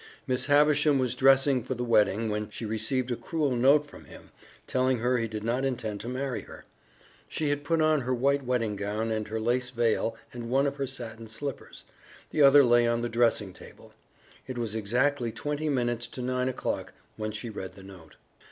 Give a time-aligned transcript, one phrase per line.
[0.25, 4.31] Miss Havisham was dressing for the wedding when she received a cruel note from him
[4.65, 6.65] telling her he did not intend to marry her.
[7.27, 10.77] She had put on her white wedding gown and her lace veil and one of
[10.77, 11.85] her satin slippers
[12.31, 13.93] the other lay on the dressing table.
[14.47, 18.15] It was exactly twenty minutes to nine o'clock when she read the note.